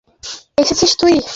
আরে, 0.07 0.61
এসেছিস 0.61 0.91
তুই? 0.99 1.15